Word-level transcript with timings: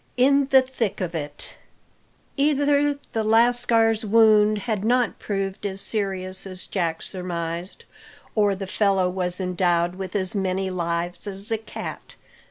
IN 0.17 0.47
THE 0.47 0.63
THICK 0.63 0.99
OF 0.99 1.13
IT. 1.13 1.57
Either 2.35 2.97
the 3.11 3.23
lascar's 3.23 4.03
wound 4.03 4.57
had 4.63 4.83
not 4.83 5.19
proved 5.19 5.63
as 5.63 5.79
serious 5.79 6.47
as 6.47 6.65
Jack 6.65 7.03
surmised, 7.03 7.85
or 8.33 8.55
the 8.55 8.65
fellow 8.65 9.07
was 9.07 9.39
endowed 9.39 9.93
with 9.93 10.15
as 10.15 10.33
many 10.33 10.71
lives 10.71 11.27
as 11.27 11.51
a 11.51 11.57
cat. 11.59 12.15